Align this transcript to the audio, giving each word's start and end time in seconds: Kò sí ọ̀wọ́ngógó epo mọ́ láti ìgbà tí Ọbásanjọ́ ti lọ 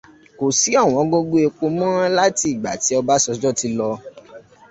Kò 0.37 0.45
sí 0.59 0.69
ọ̀wọ́ngógó 0.83 1.37
epo 1.47 1.65
mọ́ 1.77 1.93
láti 2.17 2.45
ìgbà 2.53 2.71
tí 2.83 2.91
Ọbásanjọ́ 2.99 3.53
ti 3.59 3.67
lọ 3.77 3.89